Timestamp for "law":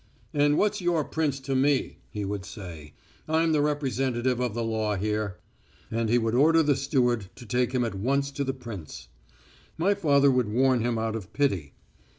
4.63-4.95